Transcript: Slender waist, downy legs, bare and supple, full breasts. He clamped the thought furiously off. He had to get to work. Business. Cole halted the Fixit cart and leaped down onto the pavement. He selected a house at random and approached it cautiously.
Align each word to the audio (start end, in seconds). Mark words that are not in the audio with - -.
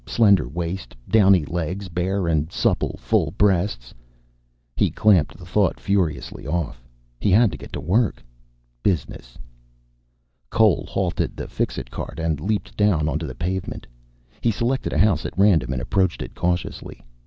Slender 0.07 0.47
waist, 0.47 0.95
downy 1.07 1.45
legs, 1.45 1.87
bare 1.87 2.27
and 2.27 2.51
supple, 2.51 2.97
full 2.97 3.29
breasts. 3.37 3.93
He 4.75 4.89
clamped 4.89 5.37
the 5.37 5.45
thought 5.45 5.79
furiously 5.79 6.47
off. 6.47 6.81
He 7.19 7.29
had 7.29 7.51
to 7.51 7.57
get 7.59 7.71
to 7.73 7.79
work. 7.79 8.23
Business. 8.81 9.37
Cole 10.49 10.87
halted 10.89 11.37
the 11.37 11.47
Fixit 11.47 11.91
cart 11.91 12.17
and 12.17 12.39
leaped 12.41 12.75
down 12.75 13.07
onto 13.07 13.27
the 13.27 13.35
pavement. 13.35 13.85
He 14.41 14.49
selected 14.49 14.91
a 14.91 14.97
house 14.97 15.23
at 15.23 15.37
random 15.37 15.71
and 15.71 15.81
approached 15.83 16.23
it 16.23 16.33
cautiously. 16.33 17.03